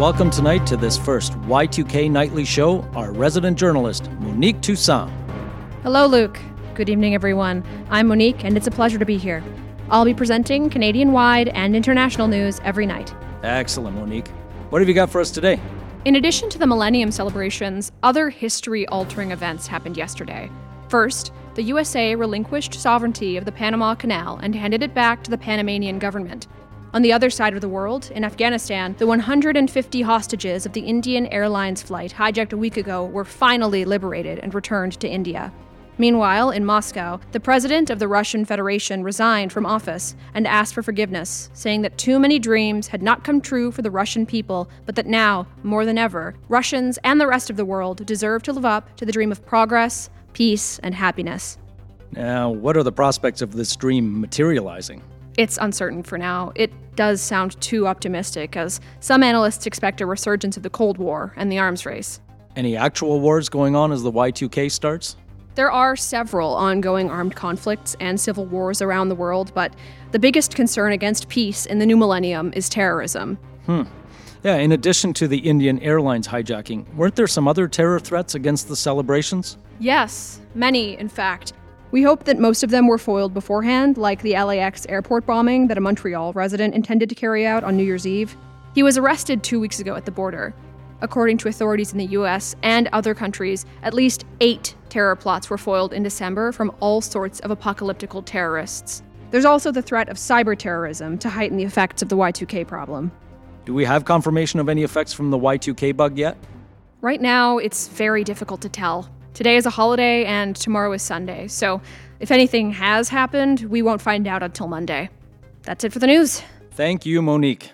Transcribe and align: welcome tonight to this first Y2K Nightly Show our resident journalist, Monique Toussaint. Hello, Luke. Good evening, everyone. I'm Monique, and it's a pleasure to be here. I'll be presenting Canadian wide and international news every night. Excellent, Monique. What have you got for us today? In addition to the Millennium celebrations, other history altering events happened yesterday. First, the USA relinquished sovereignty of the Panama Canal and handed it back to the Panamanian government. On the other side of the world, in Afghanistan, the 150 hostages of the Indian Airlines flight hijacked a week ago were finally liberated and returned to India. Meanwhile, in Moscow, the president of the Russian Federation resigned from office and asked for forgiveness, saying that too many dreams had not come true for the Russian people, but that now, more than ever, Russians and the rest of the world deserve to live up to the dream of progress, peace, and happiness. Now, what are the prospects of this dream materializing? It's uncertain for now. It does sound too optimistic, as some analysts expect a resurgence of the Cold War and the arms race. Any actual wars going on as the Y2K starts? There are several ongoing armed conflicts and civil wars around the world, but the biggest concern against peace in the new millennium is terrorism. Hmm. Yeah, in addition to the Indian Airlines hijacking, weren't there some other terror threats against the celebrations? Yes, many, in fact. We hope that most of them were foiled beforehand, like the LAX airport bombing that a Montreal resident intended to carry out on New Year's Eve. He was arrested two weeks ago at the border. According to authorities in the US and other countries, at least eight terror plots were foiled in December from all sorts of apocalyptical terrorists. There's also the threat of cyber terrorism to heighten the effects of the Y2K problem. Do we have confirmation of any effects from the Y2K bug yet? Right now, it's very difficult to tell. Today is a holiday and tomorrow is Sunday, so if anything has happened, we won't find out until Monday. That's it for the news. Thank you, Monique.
welcome 0.00 0.30
tonight 0.30 0.66
to 0.66 0.78
this 0.78 0.96
first 0.96 1.34
Y2K 1.42 2.10
Nightly 2.10 2.42
Show 2.42 2.80
our 2.94 3.12
resident 3.12 3.58
journalist, 3.58 4.10
Monique 4.12 4.58
Toussaint. 4.62 5.10
Hello, 5.82 6.06
Luke. 6.06 6.38
Good 6.74 6.88
evening, 6.88 7.14
everyone. 7.14 7.62
I'm 7.90 8.08
Monique, 8.08 8.42
and 8.42 8.56
it's 8.56 8.66
a 8.66 8.70
pleasure 8.70 8.98
to 8.98 9.04
be 9.04 9.18
here. 9.18 9.44
I'll 9.90 10.06
be 10.06 10.14
presenting 10.14 10.70
Canadian 10.70 11.12
wide 11.12 11.48
and 11.48 11.76
international 11.76 12.28
news 12.28 12.62
every 12.64 12.86
night. 12.86 13.14
Excellent, 13.42 13.94
Monique. 13.94 14.28
What 14.70 14.80
have 14.80 14.88
you 14.88 14.94
got 14.94 15.10
for 15.10 15.20
us 15.20 15.30
today? 15.30 15.60
In 16.06 16.16
addition 16.16 16.48
to 16.48 16.58
the 16.58 16.66
Millennium 16.66 17.10
celebrations, 17.10 17.92
other 18.02 18.30
history 18.30 18.86
altering 18.86 19.32
events 19.32 19.66
happened 19.66 19.98
yesterday. 19.98 20.50
First, 20.88 21.30
the 21.56 21.62
USA 21.64 22.14
relinquished 22.14 22.72
sovereignty 22.72 23.36
of 23.36 23.44
the 23.44 23.52
Panama 23.52 23.94
Canal 23.94 24.38
and 24.42 24.54
handed 24.54 24.82
it 24.82 24.94
back 24.94 25.22
to 25.24 25.30
the 25.30 25.36
Panamanian 25.36 25.98
government. 25.98 26.48
On 26.92 27.02
the 27.02 27.12
other 27.12 27.30
side 27.30 27.54
of 27.54 27.60
the 27.60 27.68
world, 27.68 28.10
in 28.12 28.24
Afghanistan, 28.24 28.96
the 28.98 29.06
150 29.06 30.02
hostages 30.02 30.66
of 30.66 30.72
the 30.72 30.80
Indian 30.80 31.28
Airlines 31.28 31.82
flight 31.82 32.12
hijacked 32.12 32.52
a 32.52 32.56
week 32.56 32.76
ago 32.76 33.04
were 33.04 33.24
finally 33.24 33.84
liberated 33.84 34.40
and 34.40 34.52
returned 34.52 34.98
to 34.98 35.08
India. 35.08 35.52
Meanwhile, 35.98 36.50
in 36.50 36.64
Moscow, 36.64 37.20
the 37.30 37.38
president 37.38 37.90
of 37.90 38.00
the 38.00 38.08
Russian 38.08 38.44
Federation 38.44 39.04
resigned 39.04 39.52
from 39.52 39.66
office 39.66 40.16
and 40.34 40.48
asked 40.48 40.74
for 40.74 40.82
forgiveness, 40.82 41.48
saying 41.52 41.82
that 41.82 41.96
too 41.96 42.18
many 42.18 42.40
dreams 42.40 42.88
had 42.88 43.02
not 43.02 43.22
come 43.22 43.40
true 43.40 43.70
for 43.70 43.82
the 43.82 43.90
Russian 43.90 44.26
people, 44.26 44.68
but 44.84 44.96
that 44.96 45.06
now, 45.06 45.46
more 45.62 45.84
than 45.84 45.98
ever, 45.98 46.34
Russians 46.48 46.98
and 47.04 47.20
the 47.20 47.26
rest 47.28 47.50
of 47.50 47.56
the 47.56 47.64
world 47.64 48.04
deserve 48.04 48.42
to 48.44 48.52
live 48.52 48.64
up 48.64 48.96
to 48.96 49.06
the 49.06 49.12
dream 49.12 49.30
of 49.30 49.46
progress, 49.46 50.10
peace, 50.32 50.80
and 50.80 50.96
happiness. 50.96 51.56
Now, 52.10 52.50
what 52.50 52.76
are 52.76 52.82
the 52.82 52.90
prospects 52.90 53.42
of 53.42 53.52
this 53.52 53.76
dream 53.76 54.20
materializing? 54.20 55.02
It's 55.36 55.58
uncertain 55.58 56.02
for 56.02 56.18
now. 56.18 56.52
It 56.54 56.72
does 56.96 57.20
sound 57.20 57.60
too 57.60 57.86
optimistic, 57.86 58.56
as 58.56 58.80
some 59.00 59.22
analysts 59.22 59.66
expect 59.66 60.00
a 60.00 60.06
resurgence 60.06 60.56
of 60.56 60.62
the 60.62 60.70
Cold 60.70 60.98
War 60.98 61.32
and 61.36 61.50
the 61.50 61.58
arms 61.58 61.86
race. 61.86 62.20
Any 62.56 62.76
actual 62.76 63.20
wars 63.20 63.48
going 63.48 63.76
on 63.76 63.92
as 63.92 64.02
the 64.02 64.12
Y2K 64.12 64.70
starts? 64.70 65.16
There 65.54 65.70
are 65.70 65.96
several 65.96 66.54
ongoing 66.54 67.10
armed 67.10 67.34
conflicts 67.34 67.96
and 68.00 68.20
civil 68.20 68.46
wars 68.46 68.80
around 68.80 69.08
the 69.08 69.14
world, 69.14 69.52
but 69.54 69.74
the 70.10 70.18
biggest 70.18 70.54
concern 70.54 70.92
against 70.92 71.28
peace 71.28 71.66
in 71.66 71.78
the 71.78 71.86
new 71.86 71.96
millennium 71.96 72.52
is 72.54 72.68
terrorism. 72.68 73.36
Hmm. 73.66 73.82
Yeah, 74.42 74.56
in 74.56 74.72
addition 74.72 75.12
to 75.14 75.28
the 75.28 75.38
Indian 75.38 75.78
Airlines 75.80 76.26
hijacking, 76.26 76.94
weren't 76.94 77.14
there 77.14 77.26
some 77.26 77.46
other 77.46 77.68
terror 77.68 78.00
threats 78.00 78.34
against 78.34 78.68
the 78.68 78.76
celebrations? 78.76 79.58
Yes, 79.78 80.40
many, 80.54 80.96
in 80.98 81.08
fact. 81.08 81.52
We 81.92 82.02
hope 82.02 82.24
that 82.24 82.38
most 82.38 82.62
of 82.62 82.70
them 82.70 82.86
were 82.86 82.98
foiled 82.98 83.34
beforehand, 83.34 83.98
like 83.98 84.22
the 84.22 84.34
LAX 84.34 84.86
airport 84.86 85.26
bombing 85.26 85.66
that 85.66 85.76
a 85.76 85.80
Montreal 85.80 86.32
resident 86.34 86.74
intended 86.74 87.08
to 87.08 87.16
carry 87.16 87.44
out 87.44 87.64
on 87.64 87.76
New 87.76 87.82
Year's 87.82 88.06
Eve. 88.06 88.36
He 88.76 88.84
was 88.84 88.96
arrested 88.96 89.42
two 89.42 89.58
weeks 89.58 89.80
ago 89.80 89.96
at 89.96 90.04
the 90.04 90.12
border. 90.12 90.54
According 91.00 91.38
to 91.38 91.48
authorities 91.48 91.90
in 91.90 91.98
the 91.98 92.06
US 92.06 92.54
and 92.62 92.88
other 92.92 93.12
countries, 93.12 93.66
at 93.82 93.92
least 93.92 94.24
eight 94.40 94.76
terror 94.88 95.16
plots 95.16 95.50
were 95.50 95.58
foiled 95.58 95.92
in 95.92 96.04
December 96.04 96.52
from 96.52 96.72
all 96.78 97.00
sorts 97.00 97.40
of 97.40 97.50
apocalyptical 97.50 98.24
terrorists. 98.24 99.02
There's 99.32 99.44
also 99.44 99.72
the 99.72 99.82
threat 99.82 100.08
of 100.08 100.16
cyber 100.16 100.56
terrorism 100.56 101.18
to 101.18 101.28
heighten 101.28 101.56
the 101.56 101.64
effects 101.64 102.02
of 102.02 102.08
the 102.08 102.16
Y2K 102.16 102.68
problem. 102.68 103.10
Do 103.64 103.74
we 103.74 103.84
have 103.84 104.04
confirmation 104.04 104.60
of 104.60 104.68
any 104.68 104.84
effects 104.84 105.12
from 105.12 105.30
the 105.30 105.38
Y2K 105.38 105.96
bug 105.96 106.18
yet? 106.18 106.36
Right 107.00 107.20
now, 107.20 107.58
it's 107.58 107.88
very 107.88 108.22
difficult 108.22 108.60
to 108.60 108.68
tell. 108.68 109.08
Today 109.34 109.56
is 109.56 109.66
a 109.66 109.70
holiday 109.70 110.24
and 110.24 110.54
tomorrow 110.56 110.92
is 110.92 111.02
Sunday, 111.02 111.48
so 111.48 111.80
if 112.18 112.30
anything 112.30 112.72
has 112.72 113.08
happened, 113.08 113.60
we 113.60 113.80
won't 113.80 114.02
find 114.02 114.26
out 114.26 114.42
until 114.42 114.68
Monday. 114.68 115.08
That's 115.62 115.84
it 115.84 115.92
for 115.92 115.98
the 115.98 116.06
news. 116.06 116.42
Thank 116.72 117.06
you, 117.06 117.22
Monique. 117.22 117.70